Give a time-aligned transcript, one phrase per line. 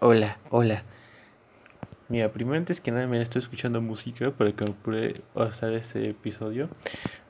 [0.00, 0.84] Hola, hola.
[2.08, 6.68] Mira, primero antes que nada me estoy escuchando música para que pueda hacer este episodio.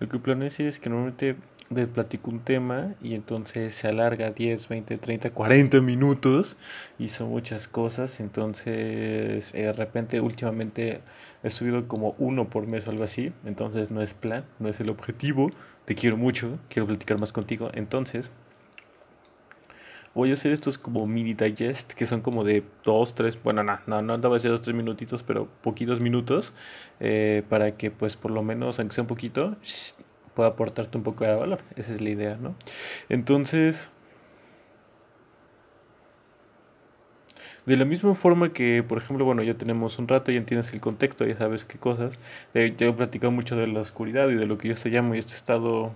[0.00, 1.36] Lo que planeo decir es que normalmente
[1.74, 6.58] te platico un tema y entonces se alarga 10, 20, 30, 40 minutos
[6.98, 8.20] y son muchas cosas.
[8.20, 11.00] Entonces, eh, de repente, últimamente
[11.42, 13.32] he subido como uno por mes o algo así.
[13.46, 15.50] Entonces, no es plan, no es el objetivo.
[15.86, 17.70] Te quiero mucho, quiero platicar más contigo.
[17.72, 18.30] Entonces,
[20.18, 23.78] voy a hacer estos como mini digest que son como de dos, tres, bueno, no,
[23.86, 26.52] no, no andaba a ser dos, tres minutitos, pero poquitos minutos
[26.98, 29.56] eh, para que pues por lo menos, aunque sea un poquito,
[30.34, 31.60] pueda aportarte un poco de valor.
[31.76, 32.56] Esa es la idea, ¿no?
[33.08, 33.90] Entonces,
[37.64, 40.80] de la misma forma que, por ejemplo, bueno, ya tenemos un rato, ya entiendes el
[40.80, 42.18] contexto, ya sabes qué cosas.
[42.54, 45.14] Eh, yo he platicado mucho de la oscuridad y de lo que yo se llamo
[45.14, 45.92] y este estado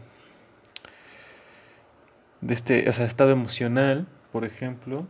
[2.42, 5.06] de este, o sea, estado emocional, por ejemplo.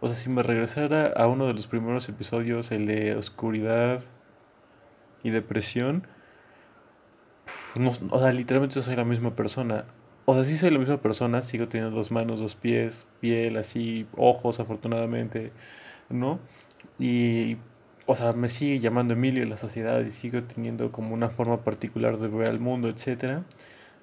[0.00, 4.02] O sea, si me regresara a uno de los primeros episodios, el de oscuridad
[5.22, 6.06] y depresión,
[7.76, 9.84] no, o sea, literalmente soy la misma persona.
[10.24, 14.06] O sea, sí soy la misma persona, sigo teniendo dos manos, dos pies, piel, así,
[14.16, 15.52] ojos, afortunadamente,
[16.10, 16.38] ¿no?
[16.98, 17.56] Y,
[18.06, 22.18] o sea, me sigue llamando Emilio la sociedad y sigo teniendo como una forma particular
[22.18, 23.44] de ver al mundo, etcétera.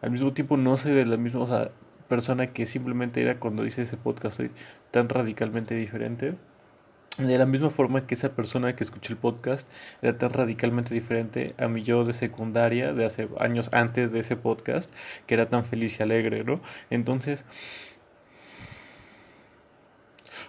[0.01, 1.71] Al mismo tiempo no soy de la misma, o sea,
[2.09, 4.51] persona que simplemente era cuando hice ese podcast soy
[4.91, 6.33] tan radicalmente diferente.
[7.17, 9.67] De la misma forma que esa persona que escuchó el podcast
[10.01, 14.35] era tan radicalmente diferente a mi yo de secundaria, de hace años antes de ese
[14.37, 14.93] podcast,
[15.27, 16.61] que era tan feliz y alegre, ¿no?
[16.89, 17.43] Entonces,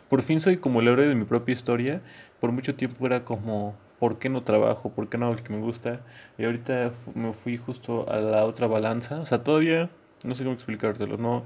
[0.09, 2.03] por fin soy como el héroe de mi propia historia.
[2.41, 4.91] Por mucho tiempo era como, ¿por qué no trabajo?
[4.93, 6.01] ¿Por qué no hago lo que me gusta?
[6.39, 9.21] Y ahorita me fui justo a la otra balanza.
[9.21, 9.91] O sea, todavía
[10.25, 11.45] no sé cómo explicártelo, no,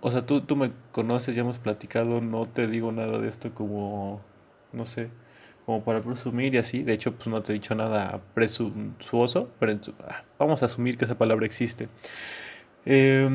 [0.00, 3.54] o sea, tú, tú me conoces, ya hemos platicado, no te digo nada de esto
[3.54, 4.20] como,
[4.72, 5.10] no sé,
[5.66, 9.78] como para presumir y así, de hecho, pues no te he dicho nada presuntuoso, pero
[10.08, 11.88] ah, vamos a asumir que esa palabra existe.
[12.86, 13.28] Eh,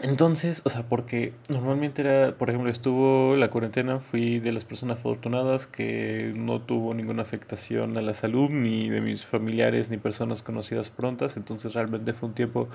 [0.00, 4.98] entonces, o sea, porque normalmente era, por ejemplo, estuvo la cuarentena, fui de las personas
[4.98, 10.42] afortunadas que no tuvo ninguna afectación a la salud, ni de mis familiares, ni personas
[10.42, 12.68] conocidas prontas, entonces realmente fue un tiempo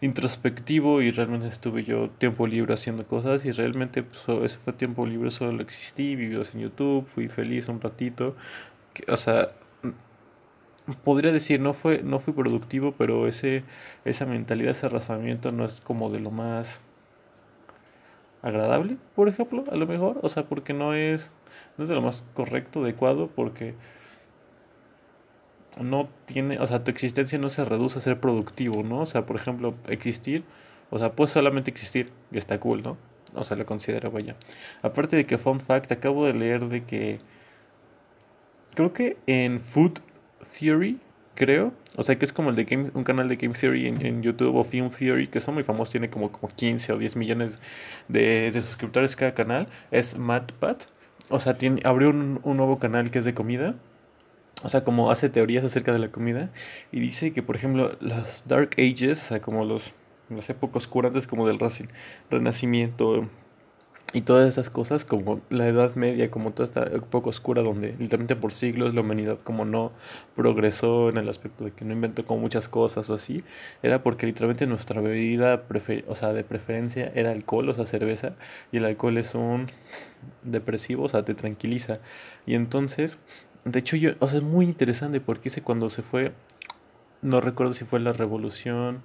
[0.00, 3.44] introspectivo y realmente estuve yo tiempo libre haciendo cosas.
[3.46, 7.80] Y realmente pues, ese fue tiempo libre, solo existí, viví en YouTube, fui feliz un
[7.80, 8.34] ratito,
[9.08, 9.50] o sea,
[11.04, 13.64] podría decir, no fue, no fui productivo, pero ese,
[14.04, 16.80] esa mentalidad, ese razonamiento no es como de lo más
[18.42, 21.30] agradable, por ejemplo, a lo mejor, o sea, porque no es,
[21.76, 23.74] no es de lo más correcto, adecuado, porque
[25.80, 29.00] no tiene, o sea, tu existencia no se reduce a ser productivo, ¿no?
[29.00, 30.44] O sea, por ejemplo, existir,
[30.90, 32.96] o sea, puedes solamente existir, y está cool, ¿no?
[33.34, 34.36] O sea, lo considero, vaya.
[34.82, 37.20] Aparte de que, fun fact, acabo de leer de que,
[38.74, 40.00] creo que en Food
[40.58, 40.98] Theory,
[41.34, 41.72] creo.
[41.96, 44.56] O sea que es como el de Game, un canal de Game Theory en, YouTube
[44.56, 47.58] o Film Theory, que son muy famosos, tiene como, como 15 o 10 millones
[48.08, 49.68] de, suscriptores cada canal.
[49.90, 50.84] Es MadPat.
[51.28, 53.74] O sea, tiene, abrió un, nuevo canal que es de comida.
[54.62, 56.50] O sea, como hace teorías acerca de la comida.
[56.92, 59.92] Y dice que, por ejemplo, las Dark Ages, o sea, como los,
[60.30, 61.58] las épocas oscuras como del
[62.30, 63.28] Renacimiento,
[64.12, 68.36] y todas esas cosas como la Edad Media, como toda esta época oscura donde literalmente
[68.36, 69.92] por siglos la humanidad como no
[70.36, 73.42] progresó en el aspecto de que no inventó como muchas cosas o así,
[73.82, 75.64] era porque literalmente nuestra bebida
[76.06, 78.34] o sea, de preferencia era alcohol, o sea, cerveza,
[78.72, 79.70] y el alcohol es un
[80.42, 81.98] depresivo, o sea, te tranquiliza.
[82.46, 83.18] Y entonces,
[83.64, 86.32] de hecho yo, o sea, es muy interesante porque ese cuando se fue,
[87.22, 89.02] no recuerdo si fue la revolución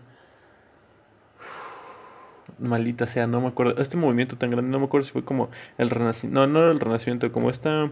[2.60, 5.50] maldita sea, no me acuerdo, este movimiento tan grande, no me acuerdo si fue como
[5.78, 7.92] el renacimiento, no, no era el renacimiento, como esta,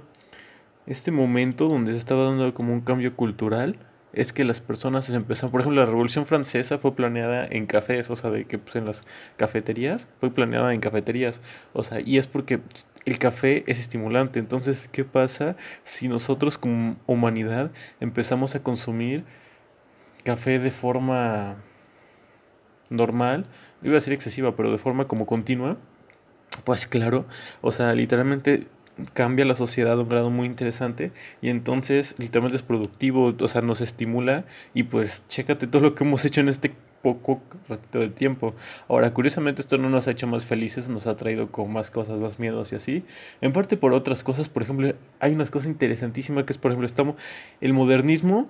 [0.87, 3.77] este momento donde se estaba dando como un cambio cultural,
[4.13, 8.09] es que las personas se empezaron, por ejemplo, la Revolución Francesa fue planeada en cafés,
[8.09, 9.03] o sea, de que pues en las
[9.37, 11.41] cafeterías, fue planeada en cafeterías,
[11.73, 12.59] o sea, y es porque
[13.05, 19.23] el café es estimulante, entonces, ¿qué pasa si nosotros como humanidad empezamos a consumir
[20.23, 21.57] café de forma
[22.89, 23.45] normal?
[23.83, 25.77] Iba a decir excesiva, pero de forma como continua,
[26.63, 27.25] pues claro,
[27.61, 28.67] o sea, literalmente
[29.13, 31.11] cambia la sociedad a un grado muy interesante
[31.41, 36.03] y entonces literalmente es productivo, o sea, nos estimula y pues chécate todo lo que
[36.03, 38.55] hemos hecho en este poco ratito de tiempo.
[38.87, 42.19] Ahora, curiosamente esto no nos ha hecho más felices, nos ha traído con más cosas,
[42.19, 43.05] más miedos y así.
[43.41, 46.87] En parte por otras cosas, por ejemplo, hay una cosa interesantísima que es, por ejemplo,
[46.87, 47.15] estamos
[47.61, 48.49] el modernismo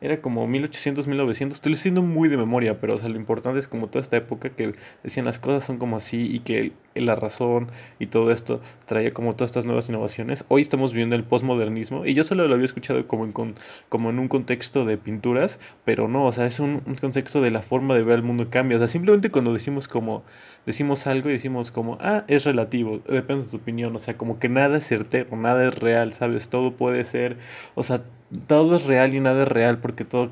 [0.00, 3.66] era como 1800, 1900, estoy diciendo muy de memoria, pero o sea, lo importante es
[3.66, 7.68] como toda esta época que decían las cosas son como así y que la razón
[7.98, 10.44] y todo esto traía como todas estas nuevas innovaciones.
[10.48, 13.54] Hoy estamos viviendo el postmodernismo y yo solo lo había escuchado como en,
[13.88, 17.50] como en un contexto de pinturas, pero no, o sea, es un, un contexto de
[17.50, 20.24] la forma de ver el mundo cambia, o sea, simplemente cuando decimos como
[20.68, 24.38] decimos algo y decimos como, ah, es relativo, depende de tu opinión, o sea, como
[24.38, 26.50] que nada es certero, nada es real, ¿sabes?
[26.50, 27.38] Todo puede ser,
[27.74, 28.02] o sea,
[28.46, 30.30] todo es real y nada es real porque todo,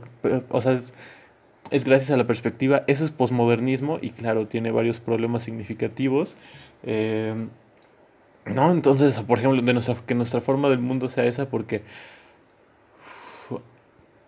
[0.50, 0.79] o sea,
[1.71, 6.37] es, gracias a la perspectiva, eso es posmodernismo y claro, tiene varios problemas significativos.
[6.82, 7.49] Eh,
[8.44, 8.71] ¿No?
[8.73, 9.61] Entonces, por ejemplo,
[10.06, 11.82] que nuestra forma del mundo sea esa porque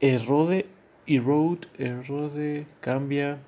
[0.01, 0.65] erode,
[1.07, 3.39] erode, erode, cambia,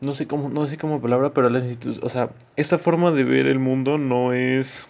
[0.00, 1.62] no sé cómo, no sé cómo palabra, pero la
[2.02, 4.88] o sea, esta forma de ver el mundo no es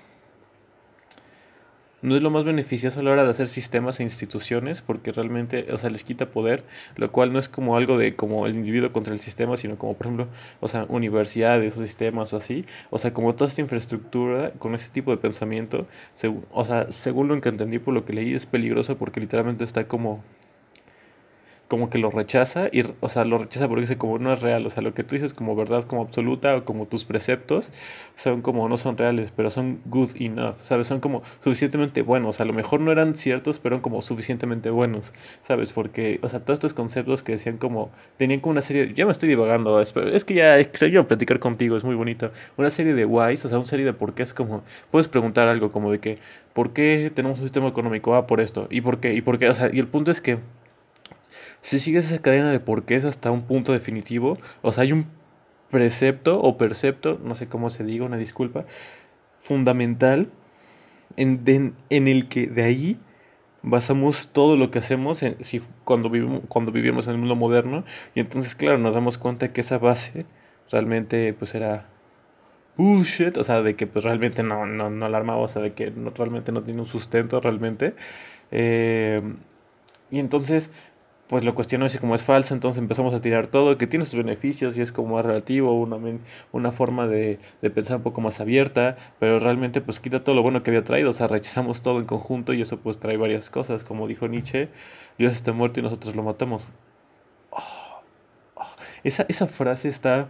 [2.03, 5.67] no es lo más beneficioso a la hora de hacer sistemas e instituciones porque realmente,
[5.73, 6.63] o sea, les quita poder,
[6.97, 9.95] lo cual no es como algo de como el individuo contra el sistema, sino como
[9.95, 10.29] por ejemplo,
[10.61, 14.89] o sea, universidades o sistemas o así, o sea, como toda esta infraestructura con ese
[14.91, 15.87] tipo de pensamiento,
[16.53, 19.89] o sea, según lo que entendí por lo que leí es peligroso porque literalmente está
[19.89, 20.23] como
[21.69, 24.65] como que lo rechaza y o sea lo rechaza porque dice como no es real
[24.67, 27.73] o sea lo que tú dices como verdad como absoluta o como tus preceptos
[28.17, 32.45] son como no son reales pero son good enough sabes son como suficientemente buenos a
[32.45, 36.59] lo mejor no eran ciertos pero eran como suficientemente buenos sabes porque o sea todos
[36.59, 40.25] estos conceptos que decían como tenían como una serie ya me estoy divagando es, es
[40.25, 43.67] que ya quiero platicar contigo es muy bonito una serie de whys o sea una
[43.67, 46.19] serie de por qué es como puedes preguntar algo como de que
[46.53, 49.49] por qué tenemos un sistema económico ah por esto y por qué y por qué
[49.51, 50.39] o sea y el punto es que
[51.67, 54.93] si sigues esa cadena de por qué es hasta un punto definitivo, o sea, hay
[54.93, 55.07] un
[55.69, 58.67] precepto o percepto, no sé cómo se diga, una disculpa,
[59.41, 60.29] fundamental
[61.17, 63.01] en, en el que de ahí
[63.63, 67.85] basamos todo lo que hacemos en, si, cuando, vivimos, cuando vivimos en el mundo moderno
[68.15, 70.25] y entonces claro nos damos cuenta que esa base
[70.71, 71.89] realmente pues era
[72.77, 75.91] bullshit, o sea, de que pues realmente no, no, no alarmaba, o sea, de que
[75.91, 77.95] no, realmente no tiene un sustento realmente.
[78.53, 79.21] Eh,
[80.11, 80.71] y entonces
[81.29, 84.15] pues lo cuestionó y como es falso, entonces empezamos a tirar todo, que tiene sus
[84.15, 85.99] beneficios y es como más relativo, una,
[86.53, 90.43] una forma de, de, pensar un poco más abierta, pero realmente pues quita todo lo
[90.43, 93.51] bueno que había traído, o sea, rechazamos todo en conjunto y eso pues trae varias
[93.51, 94.69] cosas, como dijo Nietzsche,
[95.19, 96.69] Dios está muerto y nosotros lo matamos.
[97.51, 98.03] Oh,
[98.55, 98.67] oh.
[99.03, 100.29] Esa, esa frase está...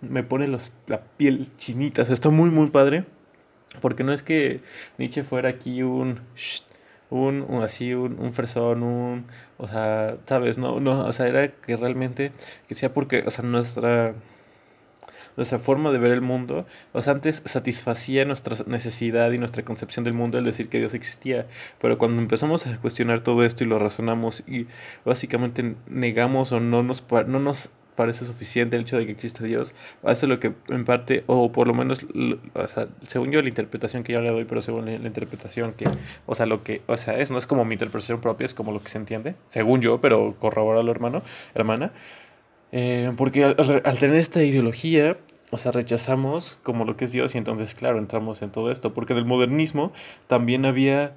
[0.00, 3.04] me pone los, la piel chinita, o sea, está muy muy padre,
[3.82, 4.62] porque no es que
[4.96, 6.20] Nietzsche fuera aquí un
[7.10, 9.26] un, así un, un fresón, un,
[9.58, 12.32] o sea, sabes, no, no, o sea, era que realmente,
[12.68, 14.14] que sea porque, o sea, nuestra,
[15.36, 20.04] nuestra forma de ver el mundo, o sea, antes satisfacía nuestra necesidad y nuestra concepción
[20.04, 21.46] del mundo el decir que Dios existía,
[21.80, 24.66] pero cuando empezamos a cuestionar todo esto y lo razonamos y
[25.04, 29.74] básicamente negamos o no nos, no nos parece suficiente el hecho de que exista Dios.
[30.02, 32.06] Eso es lo que en parte, o por lo menos,
[32.54, 35.88] o sea, según yo la interpretación que yo le doy, pero según la, interpretación que,
[36.26, 38.70] o sea, lo que, o sea, es, no es como mi interpretación propia, es como
[38.72, 41.22] lo que se entiende, según yo, pero corrobora lo hermano,
[41.54, 41.92] hermana.
[42.72, 45.16] Eh, porque al, tener esta ideología,
[45.50, 48.92] o sea, rechazamos como lo que es Dios y entonces, claro, entramos en todo esto,
[48.92, 49.92] porque del modernismo
[50.26, 51.14] también había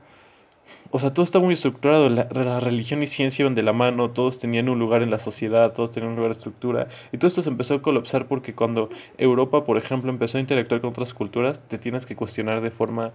[0.92, 4.40] o sea, todo está muy estructurado, la, religión y ciencia iban de la mano, todos
[4.40, 6.88] tenían un lugar en la sociedad, todos tenían un lugar de estructura.
[7.12, 10.82] Y todo esto se empezó a colapsar porque cuando Europa, por ejemplo, empezó a interactuar
[10.82, 13.12] con otras culturas, te tienes que cuestionar de forma...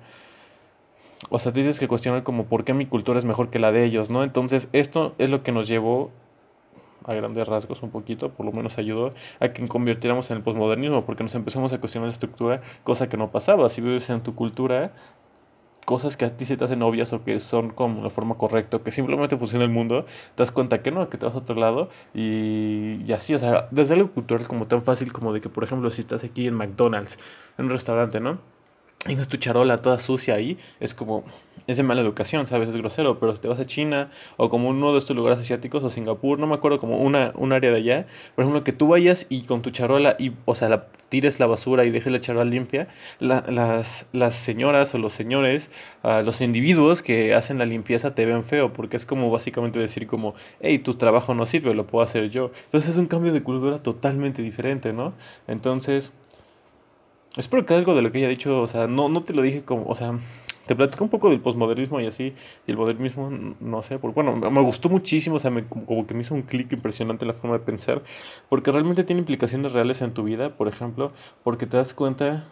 [1.30, 3.84] O sea, tienes que cuestionar como por qué mi cultura es mejor que la de
[3.84, 4.23] ellos, ¿no?
[4.23, 6.12] Entonces, esto es lo que nos llevó
[7.04, 11.04] a grandes rasgos un poquito, por lo menos ayudó a que convirtiéramos en el posmodernismo,
[11.04, 13.68] porque nos empezamos a cuestionar la estructura, cosa que no pasaba.
[13.68, 14.92] Si vives en tu cultura,
[15.84, 18.78] cosas que a ti se te hacen obvias o que son como la forma correcta,
[18.78, 21.38] o que simplemente funciona el mundo, te das cuenta que no, que te vas a
[21.38, 25.40] otro lado y, y así, o sea, desde algo cultural como tan fácil como de
[25.40, 27.18] que, por ejemplo, si estás aquí en McDonald's,
[27.58, 28.53] en un restaurante, ¿no?
[29.06, 31.25] Es tu charola toda sucia ahí, es como,
[31.66, 32.68] es de mala educación, ¿sabes?
[32.68, 35.82] Es grosero, pero si te vas a China o como uno de estos lugares asiáticos
[35.84, 38.88] o Singapur, no me acuerdo, como una, un área de allá, por ejemplo, que tú
[38.88, 42.20] vayas y con tu charola y, o sea, la, tires la basura y dejes la
[42.20, 42.88] charola limpia,
[43.20, 45.70] las, las señoras o los señores,
[46.02, 50.06] uh, los individuos que hacen la limpieza te ven feo, porque es como básicamente decir
[50.06, 52.50] como, hey, tu trabajo no sirve, lo puedo hacer yo.
[52.64, 55.14] Entonces es un cambio de cultura totalmente diferente, ¿no?
[55.46, 56.12] Entonces
[57.36, 59.64] Espero que algo de lo que haya dicho, o sea, no, no te lo dije
[59.64, 60.18] como, o sea,
[60.66, 62.32] te platico un poco del posmodernismo y así,
[62.66, 66.14] y el modernismo, no sé, porque, bueno, me gustó muchísimo, o sea, me, como que
[66.14, 68.02] me hizo un clic impresionante la forma de pensar,
[68.48, 71.12] porque realmente tiene implicaciones reales en tu vida, por ejemplo,
[71.42, 72.44] porque te das cuenta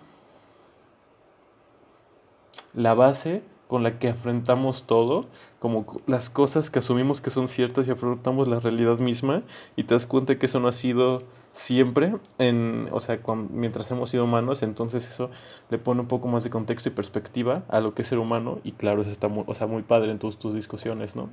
[2.75, 5.27] la base con la que afrontamos todo,
[5.59, 9.43] como las cosas que asumimos que son ciertas y afrontamos la realidad misma
[9.77, 11.23] y te das cuenta que eso no ha sido
[11.53, 15.31] siempre, en, o sea, mientras hemos sido humanos, entonces eso
[15.71, 18.61] le pone un poco más de contexto y perspectiva a lo que es ser humano
[18.65, 21.29] y claro, eso está muy, o sea, muy padre en tus, tus discusiones, ¿no?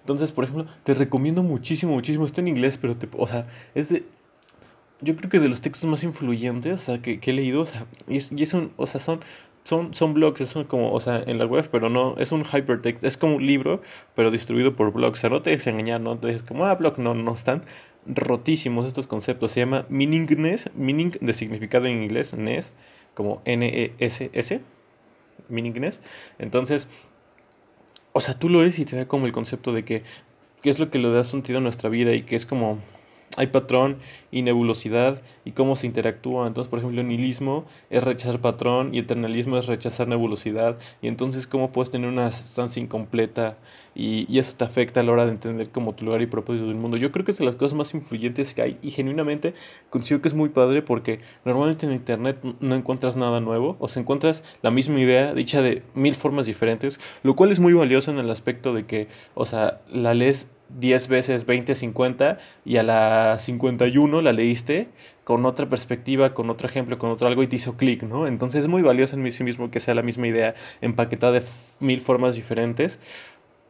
[0.00, 3.88] Entonces, por ejemplo, te recomiendo muchísimo, muchísimo, está en inglés, pero te, o sea, es
[3.88, 4.04] de,
[5.00, 7.86] yo creo que de los textos más influyentes, o sea, que, he leído, o sea,
[8.06, 9.20] y, es, y es un, o sea, son,
[9.64, 13.02] son, son blogs, es como, o sea, en la web, pero no, es un hypertext,
[13.02, 13.82] es como un libro,
[14.14, 16.74] pero distribuido por blogs, o sea, no te dejes engañar, no te dices como, ah,
[16.74, 17.64] blog, no, no están
[18.06, 22.72] rotísimos estos conceptos, se llama meaningness, meaning de significado en inglés, ness,
[23.14, 24.60] como N-E-S-S,
[25.48, 26.00] meaningness,
[26.38, 26.88] entonces,
[28.12, 30.02] o sea, tú lo ves y te da como el concepto de que,
[30.62, 32.78] qué es lo que le da sentido a nuestra vida y que es como
[33.36, 33.98] hay patrón
[34.30, 36.46] y nebulosidad y cómo se interactúa.
[36.46, 40.78] Entonces, por ejemplo, nihilismo es rechazar patrón y eternalismo es rechazar nebulosidad.
[41.00, 43.56] Y entonces, ¿cómo puedes tener una estancia incompleta?
[43.94, 46.66] Y, y, eso te afecta a la hora de entender como tu lugar y propósito
[46.66, 46.98] del mundo.
[46.98, 49.54] Yo creo que es de las cosas más influyentes que hay y genuinamente
[49.88, 53.76] considero que es muy padre porque normalmente en Internet no encuentras nada nuevo.
[53.78, 57.72] O sea, encuentras la misma idea dicha de mil formas diferentes, lo cual es muy
[57.72, 62.76] valioso en el aspecto de que, o sea, la lees 10 veces 20, 50 y
[62.76, 64.88] a la 51 la leíste
[65.24, 68.26] con otra perspectiva, con otro ejemplo, con otro algo y te hizo clic, ¿no?
[68.26, 71.42] Entonces es muy valioso en sí mismo que sea la misma idea empaquetada de
[71.80, 72.98] mil formas diferentes,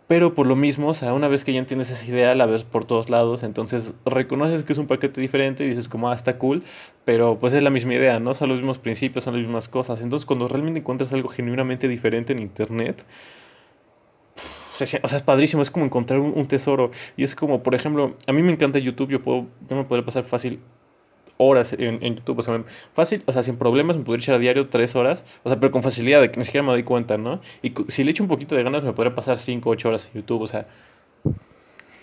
[0.08, 2.62] pero por lo mismo, o sea, una vez que ya entiendes esa idea, la ves
[2.62, 6.38] por todos lados, entonces reconoces que es un paquete diferente y dices como, ah, está
[6.38, 6.62] cool,
[7.04, 8.34] pero pues es la misma idea, ¿no?
[8.34, 10.00] Son los mismos principios, son las mismas cosas.
[10.00, 13.04] Entonces cuando realmente encuentras algo genuinamente diferente en Internet,
[14.80, 16.90] o sea, es padrísimo, es como encontrar un, tesoro.
[17.16, 20.04] Y es como, por ejemplo, a mí me encanta YouTube, yo puedo, yo me podría
[20.04, 20.60] pasar fácil
[21.38, 22.64] horas en, YouTube, o sea,
[22.94, 25.70] fácil, o sea, sin problemas me podría echar a diario tres horas, o sea, pero
[25.70, 27.40] con facilidad, ni siquiera me doy cuenta, ¿no?
[27.62, 30.22] Y si le echo un poquito de ganas me podría pasar cinco, ocho horas en
[30.22, 30.66] YouTube, o sea,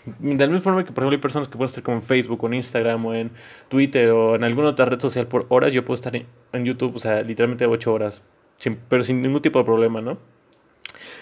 [0.06, 2.44] de la misma forma que, por ejemplo, hay personas que pueden estar como en Facebook
[2.44, 3.32] o en Instagram o en
[3.70, 7.00] Twitter o en alguna otra red social por horas, yo puedo estar en, YouTube, o
[7.00, 8.22] sea, literalmente ocho horas,
[8.58, 10.18] sin, pero sin ningún tipo de problema, ¿no?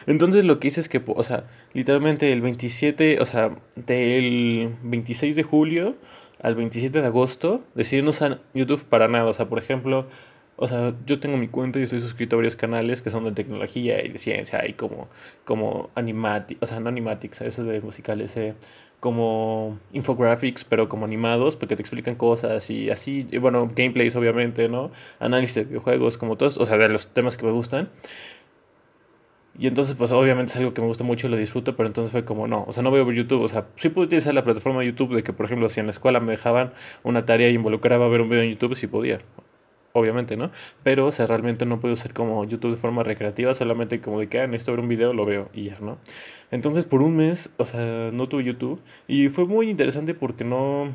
[0.08, 5.36] Entonces lo que hice es que, o sea, literalmente el 27, o sea, del 26
[5.36, 5.96] de julio
[6.41, 9.25] al 27 de agosto, decidí no usar YouTube para nada.
[9.25, 10.08] O sea, por ejemplo,
[10.55, 13.31] o sea, yo tengo mi cuenta y estoy suscrito a varios canales que son de
[13.31, 15.10] tecnología y de ciencia y como,
[15.46, 18.53] como animatics, o sea, no animatics, eso de musicales, eh,
[19.00, 24.91] como infographics, pero como animados, porque te explican cosas y así, bueno, gameplays obviamente, ¿no?
[25.20, 27.89] Análisis de videojuegos, como todos, o sea, de los temas que me gustan.
[29.58, 32.12] Y entonces, pues obviamente es algo que me gusta mucho y lo disfruto, pero entonces
[32.12, 34.34] fue como, no, o sea, no voy a ver YouTube, o sea, sí puedo utilizar
[34.34, 37.50] la plataforma YouTube de que, por ejemplo, si en la escuela me dejaban una tarea
[37.50, 39.20] y involucraba ver un video en YouTube, sí podía,
[39.93, 40.51] obviamente, ¿no?
[40.84, 44.27] Pero, o sea, realmente no puedo usar como YouTube de forma recreativa, solamente como de
[44.27, 45.98] que, ah, necesito ver un video, lo veo y ya, ¿no?
[46.51, 50.93] Entonces, por un mes, o sea, no tuve YouTube y fue muy interesante porque no,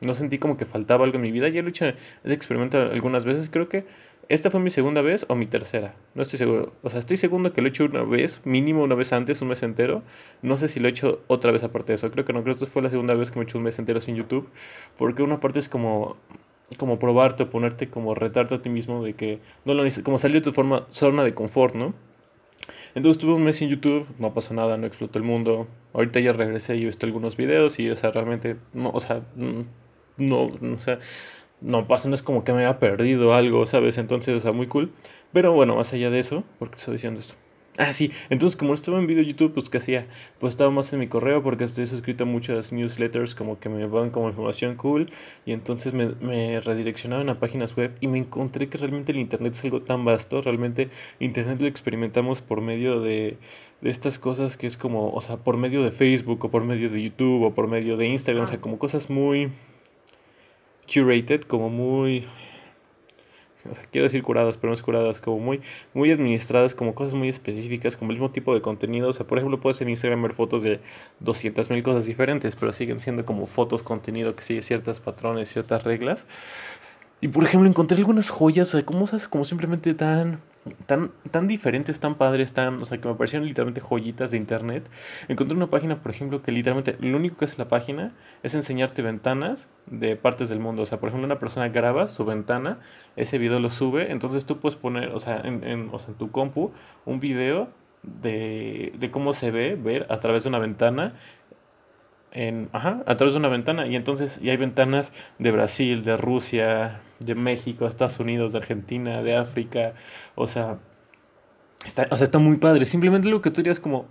[0.00, 2.78] no sentí como que faltaba algo en mi vida, ya lo he hecho ese experimento
[2.78, 3.84] algunas veces, creo que
[4.28, 5.94] esta fue mi segunda vez o mi tercera.
[6.14, 6.72] No estoy seguro.
[6.82, 9.48] O sea, estoy seguro que lo he hecho una vez, mínimo una vez antes, un
[9.48, 10.02] mes entero.
[10.42, 12.10] No sé si lo he hecho otra vez aparte de eso.
[12.10, 12.42] Creo que no.
[12.42, 14.16] Creo que esta fue la segunda vez que me he hecho un mes entero sin
[14.16, 14.48] YouTube.
[14.98, 16.16] Porque una parte es como
[16.76, 20.42] como probarte, ponerte como retarte a ti mismo de que no lo como salir de
[20.42, 21.94] tu forma zona de confort, ¿no?
[22.94, 25.66] Entonces tuve un mes sin YouTube, no pasó nada, no explotó el mundo.
[25.94, 29.22] Ahorita ya regresé y he visto algunos videos y o sea, realmente no, o sea,
[29.36, 29.66] no,
[30.18, 30.98] no o sea,
[31.60, 33.98] no pasa, no es como que me haya perdido algo, ¿sabes?
[33.98, 34.92] Entonces, o sea, muy cool.
[35.32, 37.34] Pero bueno, más allá de eso, ¿por qué estoy diciendo esto?
[37.80, 40.06] Ah, sí, entonces como estaba en video YouTube, pues ¿qué hacía?
[40.40, 43.86] Pues estaba más en mi correo porque estoy suscrito a muchas newsletters como que me
[43.86, 45.12] van como información cool
[45.46, 49.52] y entonces me, me redireccionaban a páginas web y me encontré que realmente el Internet
[49.52, 53.36] es algo tan vasto, realmente Internet lo experimentamos por medio de,
[53.80, 56.90] de estas cosas que es como, o sea, por medio de Facebook o por medio
[56.90, 59.52] de YouTube o por medio de Instagram, o sea, como cosas muy
[60.92, 62.26] curated, como muy
[63.70, 65.60] o sea, quiero decir curadas, pero no es curadas, como muy,
[65.94, 69.08] muy administradas, como cosas muy específicas, como el mismo tipo de contenido.
[69.08, 70.80] O sea, por ejemplo, puedes en Instagram ver fotos de
[71.22, 76.24] 200.000 cosas diferentes, pero siguen siendo como fotos, contenido que sigue ciertos patrones, ciertas reglas.
[77.20, 80.40] Y por ejemplo, encontré algunas joyas, o sea, como, como simplemente tan
[80.86, 84.88] tan, tan diferentes, tan padres, tan, o sea, que me parecieron literalmente joyitas de internet.
[85.28, 89.02] Encontré una página, por ejemplo, que literalmente lo único que hace la página es enseñarte
[89.02, 90.82] ventanas de partes del mundo.
[90.82, 92.78] O sea, por ejemplo, una persona graba su ventana,
[93.16, 96.18] ese video lo sube, entonces tú puedes poner, o sea, en, en, o sea, en
[96.18, 96.72] tu compu,
[97.04, 97.68] un video
[98.02, 101.14] de, de cómo se ve ver a través de una ventana
[102.32, 103.86] en, ajá, a través de una ventana.
[103.86, 109.22] Y entonces y hay ventanas de Brasil, de Rusia, de México, Estados Unidos, de Argentina,
[109.22, 109.94] de África.
[110.34, 110.78] O sea,
[111.84, 112.84] Está, o sea, está muy padre.
[112.86, 114.06] Simplemente lo que tú dirías como,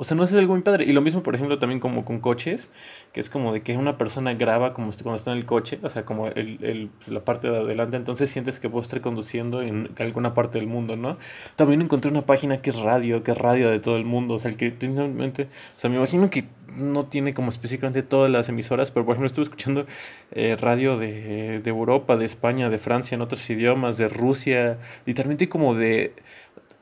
[0.00, 0.84] o sea, no es algo muy padre.
[0.84, 2.68] Y lo mismo, por ejemplo, también como con coches,
[3.12, 5.90] que es como de que una persona graba como cuando está en el coche, o
[5.90, 9.90] sea, como el, el, la parte de adelante, entonces sientes que puedo estar conduciendo en
[9.98, 11.18] alguna parte del mundo, ¿no?
[11.56, 14.38] También encontré una página que es radio, que es radio de todo el mundo, o
[14.38, 16.44] sea, el que o sea, me imagino que
[16.76, 19.86] no tiene como específicamente todas las emisoras, pero por ejemplo estuve escuchando
[20.30, 25.48] eh, radio de, de Europa, de España, de Francia, en otros idiomas, de Rusia, literalmente
[25.48, 26.12] como de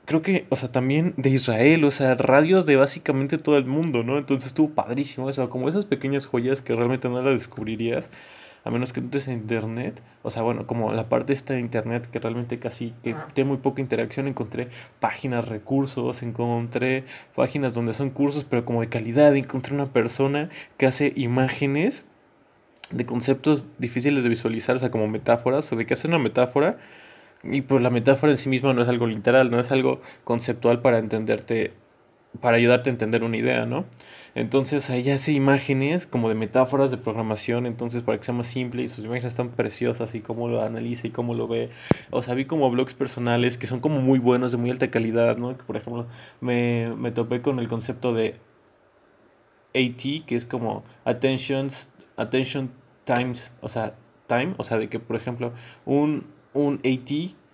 [0.06, 4.02] creo que, o sea, también de Israel, o sea, radios de básicamente todo el mundo,
[4.02, 4.18] ¿no?
[4.18, 8.08] Entonces estuvo padrísimo eso, como esas pequeñas joyas que realmente no las descubrirías
[8.64, 12.08] a menos que entres a internet, o sea, bueno, como la parte esta de internet
[12.10, 17.04] que realmente casi que tiene muy poca interacción, encontré páginas, recursos, encontré
[17.36, 22.04] páginas donde son cursos, pero como de calidad, encontré una persona que hace imágenes
[22.90, 26.78] de conceptos difíciles de visualizar, o sea, como metáforas, o de que hace una metáfora
[27.50, 30.80] y pues la metáfora en sí misma no es algo literal, no es algo conceptual
[30.82, 31.72] para entenderte,
[32.40, 33.84] para ayudarte a entender una idea, ¿no?
[34.36, 38.82] Entonces ahí hace imágenes como de metáforas de programación, entonces para que sea más simple
[38.82, 41.70] y sus imágenes están preciosas y cómo lo analiza y cómo lo ve.
[42.10, 45.38] O sea, vi como blogs personales que son como muy buenos, de muy alta calidad,
[45.38, 45.56] ¿no?
[45.56, 46.06] Que por ejemplo
[46.42, 48.34] me, me topé con el concepto de
[49.74, 52.70] AT, que es como attentions, attention
[53.04, 53.94] times, o sea,
[54.26, 55.52] time, o sea, de que por ejemplo
[55.86, 56.26] un
[56.60, 57.08] un AT,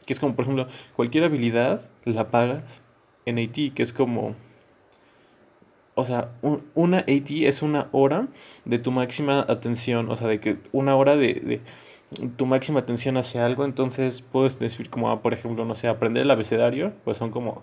[0.06, 0.66] que es como, por ejemplo,
[0.96, 2.80] cualquier habilidad la pagas
[3.26, 4.34] en AT, que es como,
[5.94, 6.30] o sea,
[6.74, 8.28] una AT es una hora
[8.64, 11.60] de tu máxima atención, o sea, de que una hora de, de
[12.36, 16.30] tu máxima atención hacia algo, entonces puedes decir como, por ejemplo, no sé, aprender el
[16.30, 17.62] abecedario, pues son como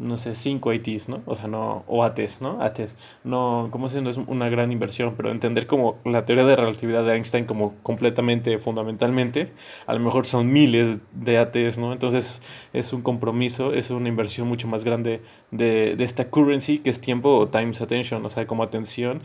[0.00, 1.22] no sé, 5 ATs, ¿no?
[1.26, 2.62] O sea, no, o ATs, ¿no?
[2.62, 2.96] ATs.
[3.22, 7.04] No, como si no es una gran inversión, pero entender como la teoría de relatividad
[7.04, 9.52] de Einstein como completamente, fundamentalmente,
[9.86, 11.92] a lo mejor son miles de ATs, ¿no?
[11.92, 12.40] Entonces
[12.72, 17.00] es un compromiso, es una inversión mucho más grande de, de esta currency que es
[17.00, 19.22] tiempo o times attention, o sea, como atención,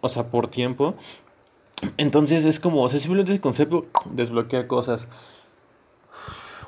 [0.00, 0.96] o sea, por tiempo.
[1.96, 5.08] Entonces es como, o sea, simplemente ese concepto desbloquea cosas.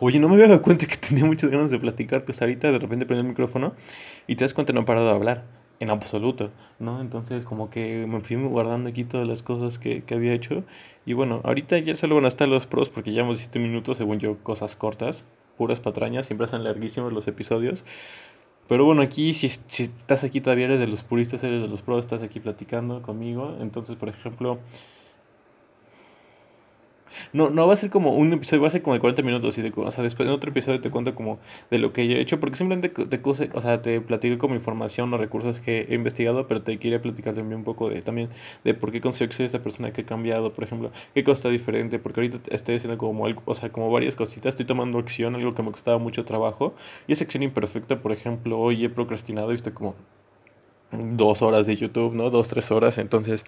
[0.04, 2.78] Oye, no me había dado cuenta que tenía muchas ganas de platicar, pues ahorita de
[2.78, 3.74] repente prendí el micrófono
[4.27, 5.44] y te das cuenta no he parado de hablar,
[5.79, 6.50] en absoluto,
[6.81, 7.00] ¿no?
[7.00, 10.64] Entonces como que me fui guardando aquí todas las cosas que, que había hecho
[11.07, 14.18] y bueno, ahorita ya solo van a estar los pros porque llevamos 7 minutos, según
[14.18, 15.24] yo, cosas cortas,
[15.57, 17.85] puras patrañas, siempre son larguísimos los episodios.
[18.66, 21.81] Pero bueno, aquí si, si estás aquí todavía eres de los puristas, eres de los
[21.81, 23.57] pros, estás aquí platicando conmigo.
[23.61, 24.59] Entonces, por ejemplo,
[27.33, 29.59] no, no va a ser como un episodio, va a ser como de 40 minutos.
[29.59, 31.38] Y de, o sea, después en otro episodio te cuento como
[31.70, 32.40] de lo que yo he hecho.
[32.40, 36.46] Porque simplemente te, te, o sea, te platico como información, los recursos que he investigado.
[36.48, 38.31] Pero te quería platicar también un poco de también
[38.64, 40.53] de por qué considero que soy esta persona que ha cambiado.
[40.53, 41.98] Por ejemplo, qué cosa está diferente.
[41.98, 44.51] Porque ahorita estoy haciendo como algo, o sea, como varias cositas.
[44.51, 46.75] Estoy tomando acción, algo que me costaba mucho trabajo.
[47.07, 49.94] Y esa acción imperfecta, por ejemplo, hoy he procrastinado y estoy como
[50.92, 52.31] dos horas de YouTube, ¿no?
[52.31, 52.98] Dos, tres horas.
[52.98, 53.44] Entonces,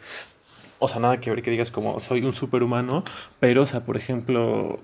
[0.85, 3.05] o sea, nada que ver que digas como soy un superhumano,
[3.41, 4.81] pero, o sea, por ejemplo,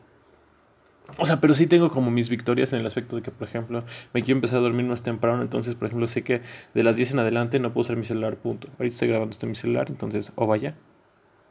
[1.19, 3.85] o sea, pero sí tengo como mis victorias en el aspecto de que, por ejemplo,
[4.13, 6.43] me quiero empezar a dormir más temprano, entonces, por ejemplo, sé que
[6.75, 8.69] de las 10 en adelante no puedo usar mi celular, punto.
[8.79, 10.75] Ahorita estoy grabando esto en mi celular, entonces, o vaya,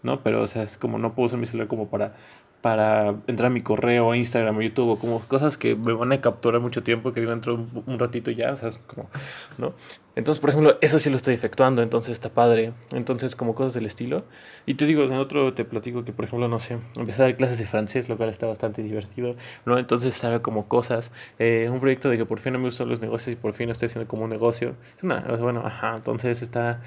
[0.04, 0.24] ¿no?
[0.24, 2.16] Pero, o sea, es como no puedo usar mi celular como para
[2.62, 6.22] para entrar a mi correo, a Instagram, a YouTube, como cosas que me van a
[6.22, 9.10] capturar mucho tiempo, que digo entro un, un, ratito ya, o sea, como,
[9.58, 9.74] ¿no?
[10.16, 12.74] Entonces, por ejemplo, eso sí lo estoy efectuando, entonces está padre.
[12.92, 14.26] Entonces, como cosas del estilo.
[14.66, 17.38] Y te digo, en otro te platico que, por ejemplo, no sé, empecé a dar
[17.38, 19.78] clases de francés, lo cual está bastante divertido, ¿no?
[19.78, 23.00] Entonces, hago como cosas, eh, un proyecto de que por fin no me gustan los
[23.00, 24.76] negocios y por fin estoy haciendo como un negocio.
[24.98, 26.82] Es una, bueno, ajá, entonces está,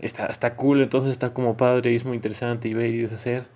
[0.00, 3.46] está, está cool, entonces está como padre y es muy interesante y ver y deshacer.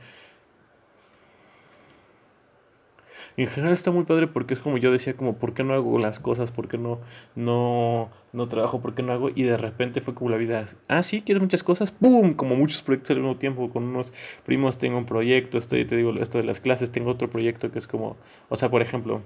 [3.42, 5.98] En general está muy padre porque es como yo decía, como, ¿por qué no hago
[5.98, 6.50] las cosas?
[6.50, 7.00] ¿Por qué no,
[7.37, 8.81] no, no trabajo?
[8.81, 9.31] ¿Por qué no hago?
[9.35, 12.35] Y de repente fue como la vida, ah, sí, quieres muchas cosas, ¡pum!
[12.35, 14.12] Como muchos proyectos al mismo tiempo, con unos
[14.44, 17.79] primos tengo un proyecto, estoy, te digo, esto de las clases, tengo otro proyecto que
[17.79, 18.16] es como,
[18.48, 19.22] o sea, por ejemplo,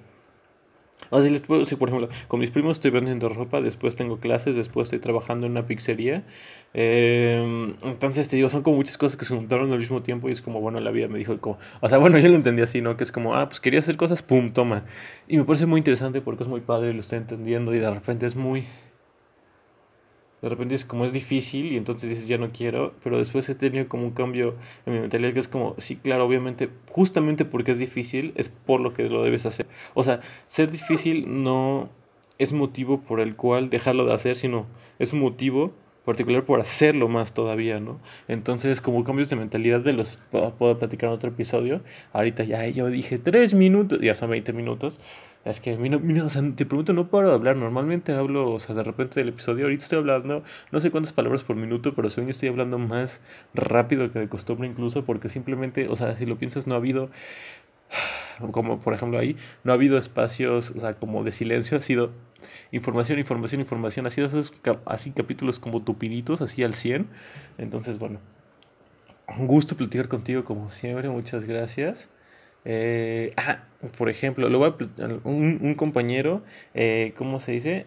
[1.10, 4.18] o sea, les puedo decir, por ejemplo, con mis primos estoy vendiendo ropa, después tengo
[4.18, 6.24] clases, después estoy trabajando en una pizzería.
[6.72, 10.32] Eh, entonces te digo, son como muchas cosas que se juntaron al mismo tiempo y
[10.32, 12.80] es como, bueno, la vida me dijo como, o sea, bueno, yo lo entendí así,
[12.80, 12.96] ¿no?
[12.96, 14.84] Que es como, ah, pues quería hacer cosas, pum, toma.
[15.28, 18.26] Y me parece muy interesante porque es muy padre, lo estoy entendiendo y de repente
[18.26, 18.64] es muy
[20.44, 23.54] de repente es como es difícil y entonces dices ya no quiero, pero después he
[23.54, 27.72] tenido como un cambio en mi mentalidad que es como, sí, claro, obviamente, justamente porque
[27.72, 29.66] es difícil es por lo que lo debes hacer.
[29.94, 31.88] O sea, ser difícil no
[32.38, 34.66] es motivo por el cual dejarlo de hacer, sino
[34.98, 35.72] es un motivo
[36.04, 37.98] particular por hacerlo más todavía, ¿no?
[38.28, 41.80] Entonces, como cambios de mentalidad de los puedo platicar en otro episodio.
[42.12, 45.00] Ahorita ya yo dije tres minutos, ya son 20 minutos.
[45.44, 47.56] Es que, mira, mira, o sea, te pregunto, no paro de hablar.
[47.56, 49.64] Normalmente hablo, o sea, de repente del episodio.
[49.64, 53.20] Ahorita estoy hablando, no sé cuántas palabras por minuto, pero según estoy hablando más
[53.52, 57.10] rápido que de costumbre, incluso, porque simplemente, o sea, si lo piensas, no ha habido,
[58.52, 62.10] como por ejemplo ahí, no ha habido espacios, o sea, como de silencio, ha sido
[62.72, 64.06] información, información, información.
[64.06, 64.52] Ha sido esos
[64.86, 67.08] así capítulos como tupiditos, así al 100.
[67.58, 68.20] Entonces, bueno,
[69.38, 71.08] un gusto platicar contigo como siempre.
[71.10, 72.08] Muchas gracias.
[72.64, 73.64] Eh, ah,
[73.96, 74.74] por ejemplo, lo voy
[75.24, 76.42] un, un, compañero,
[76.74, 77.86] eh, ¿cómo se dice?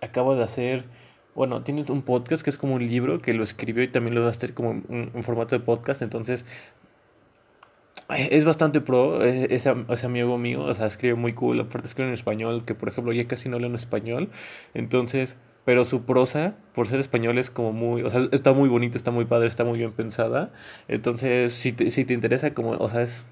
[0.00, 0.84] Acaba de hacer,
[1.34, 4.22] bueno, tiene un podcast que es como un libro que lo escribió y también lo
[4.22, 6.44] va a hacer como en, formato de podcast, entonces
[8.10, 9.70] eh, es bastante pro, eh, ese,
[10.06, 13.26] amigo mío, o sea, escribe muy cool, aparte escribe en español, que por ejemplo ya
[13.28, 14.30] casi no leo en español,
[14.74, 15.36] entonces
[15.68, 19.10] pero su prosa, por ser español, es como muy, o sea, está muy bonita, está
[19.10, 20.50] muy padre, está muy bien pensada.
[20.88, 23.26] Entonces, si te, si te interesa, como, o sea, es,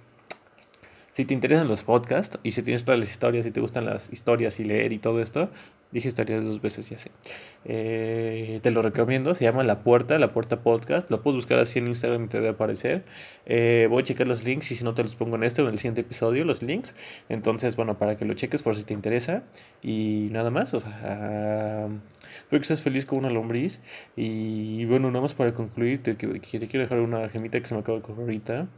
[1.17, 4.13] si te interesan los podcasts y si tienes todas las historias, si te gustan las
[4.13, 5.49] historias y leer y todo esto,
[5.91, 7.11] dije historias dos veces, ya sé.
[7.65, 11.11] Eh, te lo recomiendo, se llama La Puerta, La Puerta Podcast.
[11.11, 13.05] Lo puedes buscar así en Instagram y te debe aparecer.
[13.47, 15.69] Eh, voy a checar los links y si no te los pongo en este o
[15.69, 16.95] en el siguiente episodio, los links.
[17.31, 19.43] Entonces, bueno, para que lo cheques por si te interesa.
[19.83, 21.89] Y nada más, o sea,
[22.41, 23.81] espero que estés feliz con una lombriz.
[24.17, 27.81] Y bueno, nada más para concluir, te, te quiero dejar una gemita que se me
[27.81, 28.69] acaba de ocurrir ahorita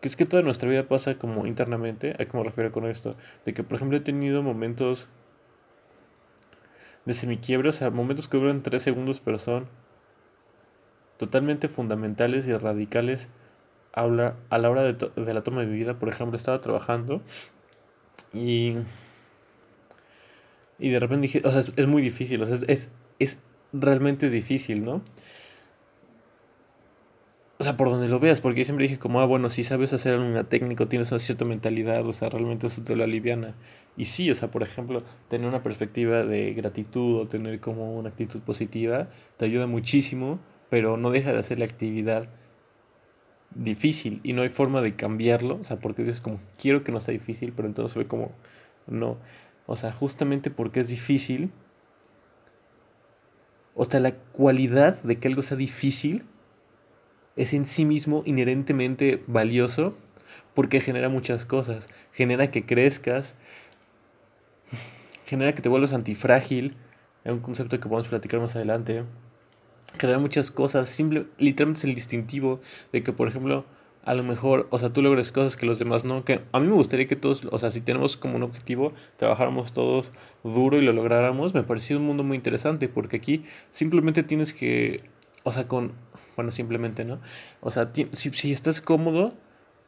[0.00, 3.16] que es que toda nuestra vida pasa como internamente, ¿a qué me refiero con esto?
[3.44, 5.08] De que, por ejemplo, he tenido momentos
[7.04, 9.66] de semiquiebre, o sea, momentos que duran tres segundos, pero son
[11.18, 13.28] totalmente fundamentales y radicales
[13.92, 15.98] a la, a la hora de, la toma de vida.
[15.98, 17.20] Por ejemplo, estaba trabajando
[18.32, 18.76] y,
[20.78, 23.38] y de repente dije, o sea, es, es muy difícil, o sea, es, es, es
[23.72, 25.02] realmente difícil, ¿no?
[27.60, 29.92] O sea, por donde lo veas, porque yo siempre dije como, ah, bueno, si sabes
[29.92, 33.54] hacer una técnica, tienes una cierta mentalidad, o sea, realmente eso te lo aliviana.
[33.98, 38.08] Y sí, o sea, por ejemplo, tener una perspectiva de gratitud o tener como una
[38.08, 40.38] actitud positiva te ayuda muchísimo,
[40.70, 42.30] pero no deja de hacer la actividad
[43.54, 47.00] difícil y no hay forma de cambiarlo, o sea, porque dices como, quiero que no
[47.00, 48.32] sea difícil, pero entonces ve como,
[48.86, 49.18] no,
[49.66, 51.50] o sea, justamente porque es difícil,
[53.74, 56.24] o sea, la cualidad de que algo sea difícil
[57.40, 59.94] es en sí mismo inherentemente valioso
[60.54, 61.88] porque genera muchas cosas.
[62.12, 63.34] Genera que crezcas,
[65.24, 66.76] genera que te vuelvas antifrágil,
[67.24, 69.04] es un concepto que podemos platicar más adelante.
[69.98, 72.60] Genera muchas cosas, simple, literalmente es el distintivo
[72.92, 73.64] de que, por ejemplo,
[74.04, 76.66] a lo mejor, o sea, tú logres cosas que los demás no, que a mí
[76.66, 80.12] me gustaría que todos, o sea, si tenemos como un objetivo, trabajáramos todos
[80.44, 85.04] duro y lo lográramos, me pareció un mundo muy interesante, porque aquí simplemente tienes que,
[85.42, 85.92] o sea, con
[86.40, 87.20] bueno, simplemente, ¿no?
[87.60, 89.34] O sea, si, estás cómodo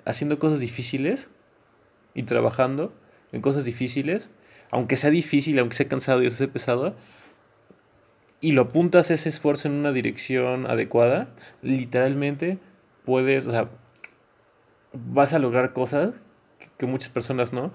[0.05, 1.31] haciendo cosas difíciles
[2.12, 2.93] y trabajando
[3.33, 4.31] en cosas difíciles,
[4.71, 6.95] aunque sea difícil, aunque sea cansado y sea pesado,
[8.43, 11.31] y lo apuntas ese esfuerzo en una dirección adecuada,
[11.62, 12.59] literalmente
[13.07, 13.71] puedes, o sea,
[14.93, 16.12] vas a lograr cosas
[16.77, 17.73] que muchas personas no,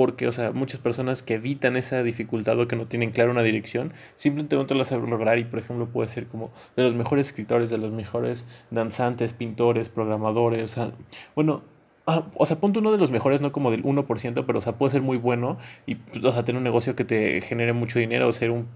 [0.00, 3.42] porque, o sea, muchas personas que evitan esa dificultad o que no tienen clara una
[3.42, 7.26] dirección, simplemente no te saben lograr y, por ejemplo, puede ser como de los mejores
[7.26, 10.92] escritores, de los mejores danzantes, pintores, programadores, o sea,
[11.34, 11.60] bueno,
[12.06, 14.78] ah, o sea, ponte uno de los mejores, no como del 1%, pero, o sea,
[14.78, 17.98] puede ser muy bueno y, pues, o sea, tener un negocio que te genere mucho
[17.98, 18.68] dinero, o ser un,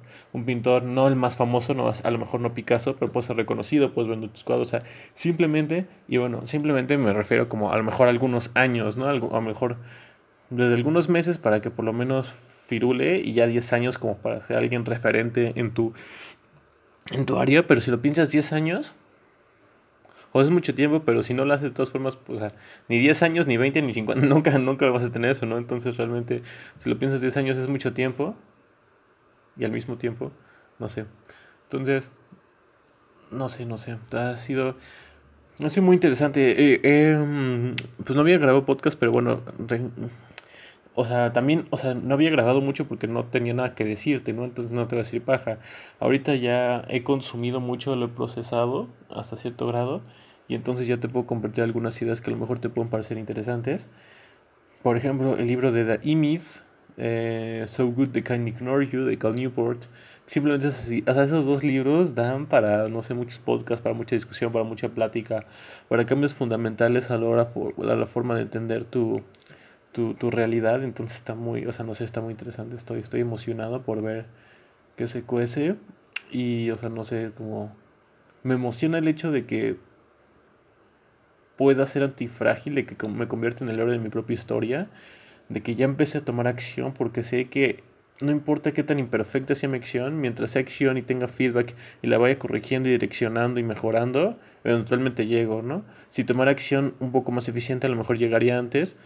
[0.44, 3.94] pintor, no el más famoso, no, a lo mejor no Picasso, pero puede ser reconocido,
[3.94, 4.82] puedes vender tus cuadros, o sea,
[5.14, 9.06] simplemente, y bueno, simplemente me refiero como a lo mejor algunos años, ¿no?
[9.06, 9.78] a lo mejor
[10.50, 12.32] desde algunos meses para que por lo menos
[12.66, 15.92] firule y ya 10 años como para ser alguien referente en tu,
[17.10, 18.94] en tu área, pero si lo piensas 10 años,
[20.32, 22.42] o es mucho tiempo, pero si no lo haces de todas formas, pues,
[22.88, 25.58] ni 10 años, ni 20, ni 50, nunca, nunca vas a tener eso, ¿no?
[25.58, 26.42] Entonces realmente,
[26.78, 28.34] si lo piensas 10 años es mucho tiempo,
[29.56, 30.32] y al mismo tiempo,
[30.78, 31.04] no sé.
[31.64, 32.10] Entonces,
[33.30, 34.74] no sé, no sé, ha sido
[35.62, 36.80] ha sido muy interesante.
[36.82, 39.42] Eh, mm, pues no había grabado podcast, pero bueno,
[40.96, 44.32] o sea, también, o sea, no había grabado mucho porque no tenía nada que decirte,
[44.32, 44.44] ¿no?
[44.44, 45.58] Entonces no te voy a decir paja.
[45.98, 50.02] Ahorita ya he consumido mucho, lo he procesado hasta cierto grado
[50.46, 53.18] y entonces ya te puedo compartir algunas ideas que a lo mejor te pueden parecer
[53.18, 53.88] interesantes.
[54.82, 56.62] Por ejemplo, el libro de The E-Myth,
[56.96, 59.84] eh, So Good They Can Ignore You, de Cal Newport.
[60.26, 61.02] Simplemente es así.
[61.06, 64.64] O sea, esos dos libros dan para, no sé, muchos podcasts, para mucha discusión, para
[64.64, 65.46] mucha plática,
[65.88, 69.22] para cambios fundamentales a la, hora, a la forma de entender tu,
[69.94, 70.84] tu, tu realidad.
[70.84, 72.76] Entonces está muy, o sea, no sé, está muy interesante.
[72.76, 74.26] Estoy, estoy emocionado por ver
[74.96, 75.76] que se cuece.
[76.30, 77.74] Y, o sea, no sé, como...
[78.42, 79.76] Me emociona el hecho de que
[81.56, 84.88] pueda ser antifrágil, de que me convierta en el héroe de mi propia historia
[85.48, 87.82] de que ya empecé a tomar acción porque sé que
[88.20, 92.06] no importa qué tan imperfecta sea mi acción, mientras sea acción y tenga feedback y
[92.06, 95.84] la vaya corrigiendo y direccionando y mejorando, eventualmente llego, ¿no?
[96.10, 98.96] Si tomara acción un poco más eficiente, a lo mejor llegaría antes,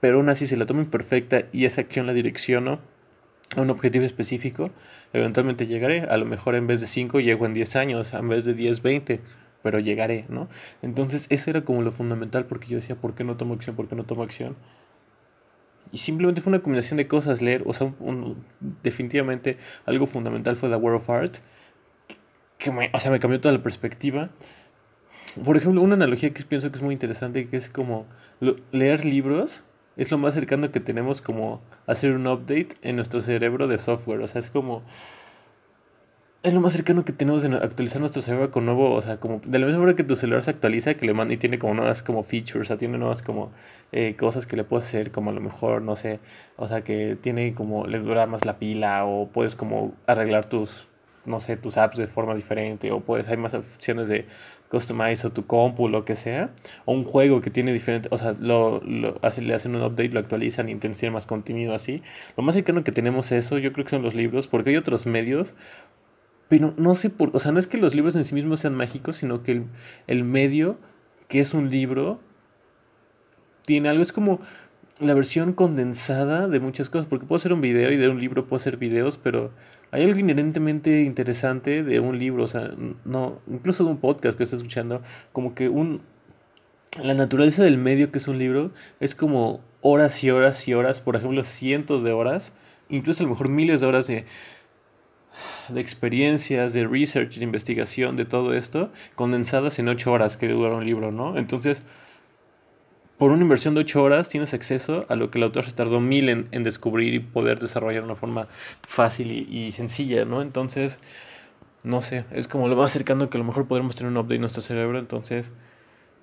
[0.00, 2.80] pero aún así si la tomo imperfecta y esa acción la direcciono
[3.56, 4.70] a un objetivo específico,
[5.12, 6.02] eventualmente llegaré.
[6.02, 8.82] A lo mejor en vez de 5 llego en 10 años, en vez de 10,
[8.82, 9.20] 20,
[9.62, 10.48] pero llegaré, ¿no?
[10.82, 13.76] Entonces eso era como lo fundamental porque yo decía, ¿por qué no tomo acción?
[13.76, 14.56] ¿Por qué no tomo acción?
[15.92, 17.92] Y simplemente fue una combinación de cosas leer, o sea,
[18.82, 21.36] definitivamente algo fundamental fue The World of Art,
[22.58, 24.30] que me, o sea, me cambió toda la perspectiva.
[25.44, 28.06] Por ejemplo, una analogía que pienso que es muy interesante, que es como
[28.70, 29.64] leer libros
[30.00, 34.22] es lo más cercano que tenemos como hacer un update en nuestro cerebro de software.
[34.22, 34.82] O sea, es como...
[36.42, 39.42] Es lo más cercano que tenemos en actualizar nuestro cerebro con nuevo, o sea, como
[39.44, 41.74] de la misma manera que tu celular se actualiza, que le manda y tiene como
[41.74, 43.52] nuevas como features, o sea, tiene nuevas como
[43.92, 46.18] eh, cosas que le puedes hacer, como a lo mejor, no sé,
[46.56, 50.88] o sea, que tiene como, le dura más la pila, o puedes como arreglar tus,
[51.26, 54.24] no sé, tus apps de forma diferente, o puedes, hay más opciones de
[54.70, 56.50] customize o tu compu, lo que sea,
[56.84, 60.20] o un juego que tiene diferente, o sea, lo, lo le hacen un update, lo
[60.20, 62.02] actualizan y tiene más contenido así.
[62.36, 65.06] Lo más cercano que tenemos eso, yo creo que son los libros, porque hay otros
[65.06, 65.56] medios,
[66.48, 68.74] pero no sé por, o sea, no es que los libros en sí mismos sean
[68.74, 69.64] mágicos, sino que el,
[70.06, 70.78] el medio,
[71.28, 72.20] que es un libro,
[73.66, 74.40] tiene algo, es como
[75.00, 78.46] la versión condensada de muchas cosas, porque puedo hacer un video y de un libro
[78.46, 79.50] puedo hacer videos, pero
[79.92, 82.70] hay algo inherentemente interesante de un libro, o sea,
[83.04, 86.02] no, incluso de un podcast que estoy escuchando, como que un
[87.02, 91.00] la naturaleza del medio que es un libro es como horas y horas y horas,
[91.00, 92.52] por ejemplo, cientos de horas,
[92.88, 94.24] incluso a lo mejor miles de horas de
[95.68, 100.74] de experiencias, de research, de investigación, de todo esto, condensadas en ocho horas que dura
[100.74, 101.38] un libro, ¿no?
[101.38, 101.82] Entonces,
[103.20, 106.00] por una inversión de 8 horas tienes acceso a lo que el autor se tardó
[106.00, 108.48] mil en, descubrir y poder desarrollar de una forma
[108.88, 110.40] fácil y, sencilla, ¿no?
[110.40, 110.98] Entonces,
[111.82, 114.36] no sé, es como lo más cercano que a lo mejor podremos tener un update
[114.36, 115.52] en nuestro cerebro, entonces...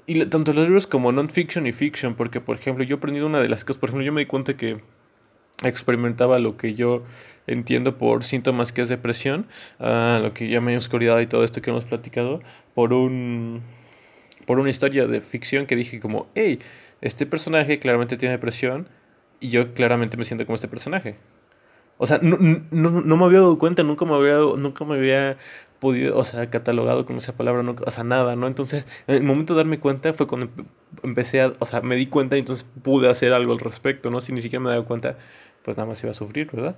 [0.07, 3.41] Y tanto los libros como non-fiction y fiction, porque por ejemplo yo he aprendido una
[3.41, 4.81] de las cosas, por ejemplo yo me di cuenta que
[5.61, 7.03] experimentaba lo que yo
[7.45, 9.45] entiendo por síntomas que es depresión,
[9.79, 12.41] uh, lo que llama oscuridad y todo esto que hemos platicado,
[12.73, 13.61] por un
[14.47, 16.59] por una historia de ficción que dije como, hey,
[17.01, 18.87] este personaje claramente tiene depresión
[19.39, 21.17] y yo claramente me siento como este personaje.
[21.97, 25.37] O sea, no, no, no me había dado cuenta, nunca me había, nunca me había
[25.79, 28.47] podido, o sea, catalogado con esa palabra, o sea, nada, ¿no?
[28.47, 30.49] Entonces, en el momento de darme cuenta fue cuando
[31.03, 34.21] empecé a, o sea, me di cuenta y entonces pude hacer algo al respecto, ¿no?
[34.21, 35.17] Si ni siquiera me daba cuenta,
[35.63, 36.75] pues nada más iba a sufrir, ¿verdad?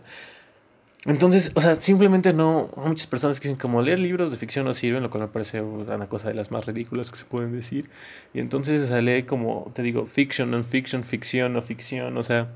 [1.06, 2.70] Entonces, o sea, simplemente no.
[2.76, 5.30] Hay muchas personas que dicen como leer libros de ficción no sirven, lo cual me
[5.30, 7.90] parece una cosa de las más ridículas que se pueden decir.
[8.34, 12.50] Y entonces sale como, te digo, fiction, non-fiction, ficción, no ficción, o sea,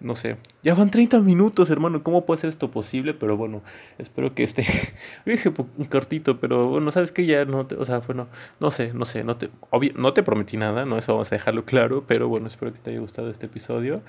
[0.00, 0.36] no sé.
[0.62, 2.02] Ya van 30 minutos, hermano.
[2.02, 3.12] ¿Cómo puede ser esto posible?
[3.12, 3.62] Pero bueno,
[3.98, 4.66] espero que esté.
[5.26, 7.76] Dije un cortito, pero bueno, sabes que ya no te.
[7.76, 8.28] O sea, bueno,
[8.60, 9.24] no sé, no sé.
[9.24, 9.50] No te,
[9.94, 10.96] no te prometí nada, ¿no?
[10.96, 12.04] Eso vamos a dejarlo claro.
[12.06, 14.02] Pero bueno, espero que te haya gustado este episodio.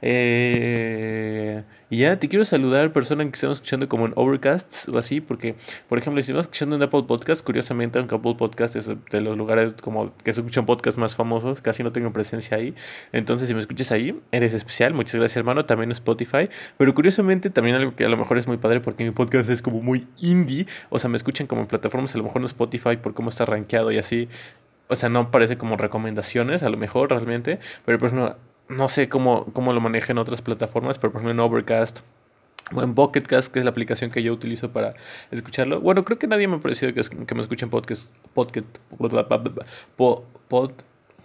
[0.00, 5.20] Eh, y ya te quiero saludar, persona que estamos escuchando como en Overcasts o así,
[5.20, 5.54] porque,
[5.88, 9.36] por ejemplo, si estamos escuchando en Apple Podcast, curiosamente, aunque Apple Podcast es de los
[9.36, 12.74] lugares como que se escuchan podcasts más famosos, casi no tengo presencia ahí.
[13.12, 14.92] Entonces, si me escuchas ahí, eres especial.
[14.94, 16.48] Muchas gracias hermano, también Spotify.
[16.76, 19.62] Pero curiosamente también algo que a lo mejor es muy padre porque mi podcast es
[19.62, 20.66] como muy indie.
[20.90, 23.44] O sea, me escuchan como en plataformas, a lo mejor no Spotify por cómo está
[23.44, 24.28] rankeado y así.
[24.88, 27.58] O sea, no parece como recomendaciones, a lo mejor realmente.
[27.84, 28.36] Pero por ejemplo,
[28.68, 32.00] no sé cómo, cómo lo manejan otras plataformas, pero por ejemplo en Overcast
[32.74, 34.94] o en Pocketcast, que es la aplicación que yo utilizo para
[35.30, 35.80] escucharlo.
[35.80, 38.66] Bueno, creo que nadie me ha parecido que, me escuchen podcast, podcast,
[39.96, 40.72] pod,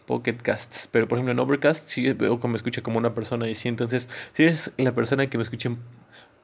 [0.10, 0.90] Pocket Casts.
[0.92, 3.70] Pero por ejemplo en Overcast sí veo que me escucha como una persona y sí,
[3.70, 5.78] entonces si eres la persona que me escucha en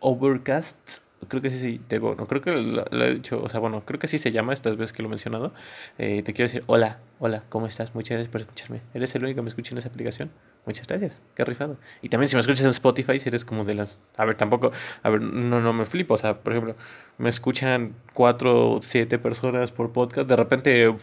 [0.01, 3.83] Overcast, creo que sí, sí, te no creo que lo, he dicho, o sea, bueno,
[3.85, 5.53] creo que sí se llama estas veces que lo he mencionado.
[5.97, 7.95] Eh, te quiero decir, hola, hola, ¿cómo estás?
[7.95, 8.81] Muchas gracias por escucharme.
[8.93, 10.31] ¿Eres el único que me escucha en esa aplicación?
[10.65, 11.77] Muchas gracias, qué rifado.
[12.01, 13.99] Y también si me escuchas en Spotify, si eres como de las...
[14.17, 14.71] A ver, tampoco,
[15.03, 16.75] a ver, no, no me flipo, o sea, por ejemplo,
[17.17, 20.95] me escuchan cuatro siete personas por podcast, de repente,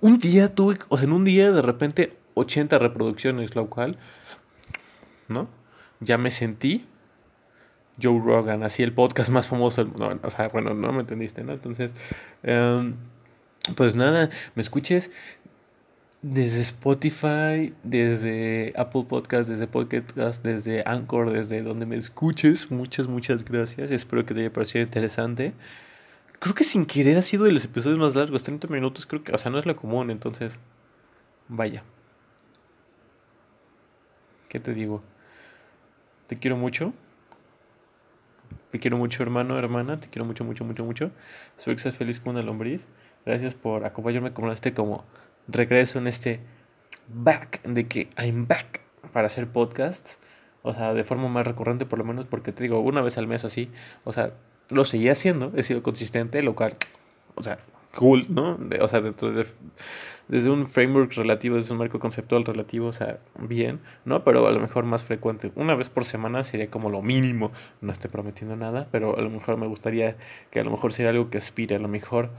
[0.00, 3.96] un día tuve, o sea, en un día de repente 80 reproducciones, lo cual,
[5.28, 5.48] ¿no?
[6.00, 6.84] Ya me sentí
[8.02, 11.52] Joe Rogan, así el podcast más famoso No, o sea, bueno, no me entendiste, ¿no?
[11.52, 11.92] Entonces,
[12.42, 12.94] em,
[13.76, 15.10] pues nada, me escuches
[16.22, 22.70] desde Spotify, desde Apple Podcast, desde Podcast, desde Anchor, desde donde me escuches.
[22.70, 23.90] Muchas, muchas gracias.
[23.90, 25.52] Espero que te haya parecido interesante.
[26.38, 29.32] Creo que sin querer ha sido de los episodios más largos, 30 minutos, creo que,
[29.32, 30.58] o sea, no es lo común, entonces,
[31.48, 31.84] vaya.
[34.48, 35.02] ¿Qué te digo?
[36.26, 36.94] Te quiero mucho.
[38.70, 40.00] Te quiero mucho, hermano, hermana.
[40.00, 41.10] Te quiero mucho, mucho, mucho, mucho.
[41.56, 42.86] Espero que seas feliz con una lombriz.
[43.24, 45.04] Gracias por acompañarme como este como
[45.48, 46.40] regreso en este
[47.08, 48.80] back de que I'm back
[49.12, 50.10] para hacer podcast.
[50.62, 53.26] O sea, de forma más recurrente por lo menos porque te digo una vez al
[53.26, 53.70] mes así.
[54.04, 54.32] O sea,
[54.70, 56.76] lo seguía haciendo, he sido consistente, lo cual,
[57.34, 57.58] o sea,
[57.94, 58.58] cool, ¿no?
[58.80, 59.02] o sea,
[60.28, 64.24] desde un framework relativo, desde un marco conceptual relativo, o sea, bien, ¿no?
[64.24, 65.52] Pero a lo mejor más frecuente.
[65.54, 67.52] Una vez por semana sería como lo mínimo.
[67.80, 70.16] No estoy prometiendo nada, pero a lo mejor me gustaría
[70.50, 72.30] que a lo mejor sería algo que aspire, a lo mejor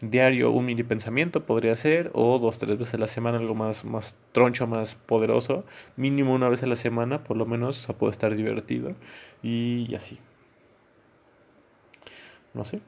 [0.00, 3.84] diario un mini pensamiento podría ser, o dos, tres veces a la semana algo más,
[3.84, 5.64] más troncho, más poderoso.
[5.96, 8.94] Mínimo una vez a la semana, por lo menos, o sea, puede estar divertido.
[9.42, 10.18] Y así.
[12.54, 12.80] No sé.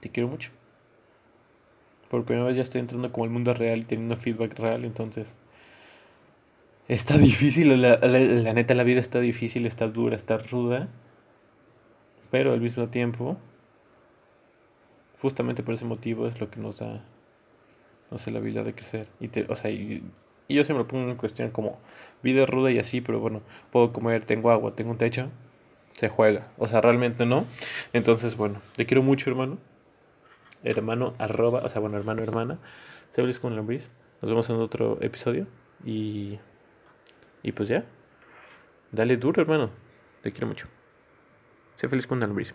[0.00, 0.50] Te quiero mucho.
[2.10, 5.34] Por primera vez ya estoy entrando como el mundo real y teniendo feedback real, entonces...
[6.88, 10.88] Está difícil, la, la, neta la vida está difícil, está dura, está ruda.
[12.32, 13.36] Pero al mismo tiempo,
[15.22, 17.04] justamente por ese motivo es lo que nos da,
[18.10, 19.06] no sé, la habilidad de crecer.
[19.20, 20.02] Y, te, o sea, y,
[20.48, 21.78] yo siempre pongo en cuestión como
[22.24, 25.28] vida ruda y así, pero bueno, puedo comer, tengo agua, tengo un techo,
[25.94, 26.48] se juega.
[26.58, 27.46] O sea, realmente no.
[27.92, 29.58] Entonces, bueno, te quiero mucho, hermano.
[30.62, 32.58] Hermano, arroba, o sea, bueno, hermano, hermana.
[33.10, 33.90] Se feliz con lombriz.
[34.20, 35.46] Nos vemos en otro episodio.
[35.84, 36.38] Y.
[37.42, 37.84] Y pues ya.
[38.92, 39.70] Dale duro, hermano.
[40.22, 40.66] Te quiero mucho.
[41.76, 42.54] Sé feliz con lombriz.